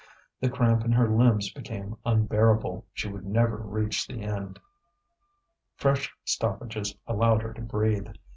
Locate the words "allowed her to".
7.05-7.61